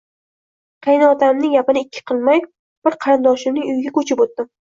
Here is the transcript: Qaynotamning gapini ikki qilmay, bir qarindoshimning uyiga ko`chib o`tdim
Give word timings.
Qaynotamning 0.87 1.53
gapini 1.57 1.83
ikki 1.87 2.01
qilmay, 2.13 2.41
bir 2.89 2.97
qarindoshimning 3.07 3.71
uyiga 3.75 3.95
ko`chib 4.01 4.27
o`tdim 4.27 4.51